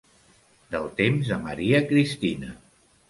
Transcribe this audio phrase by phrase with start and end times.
[0.75, 2.51] Del temps de Maria Cristina.